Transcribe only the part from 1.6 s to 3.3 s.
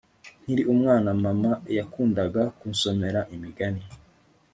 yakundaga kunsomera